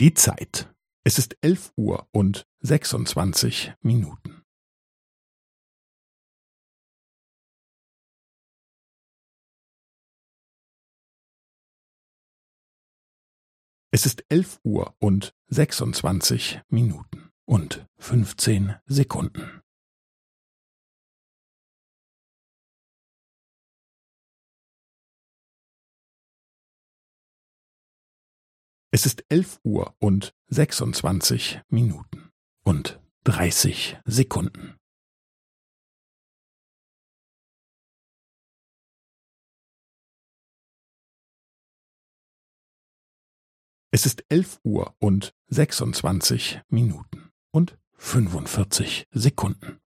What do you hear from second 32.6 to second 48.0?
und dreißig Sekunden. Es ist elf Uhr und sechsundzwanzig Minuten und